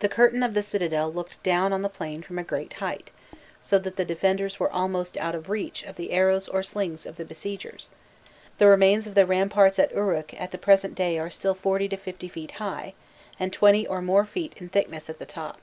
[0.00, 3.12] The curtain of the citadel looked down on the plain from a great height,
[3.62, 7.16] so that the defenders were almost out of reach of the arrows or slings of
[7.16, 7.88] the besiegers:
[8.58, 11.96] the remains of the ramparts at Uruk at the present day are still forty to
[11.96, 12.92] fifty feet high,
[13.40, 15.60] and twenty or more feet in thickness at the top.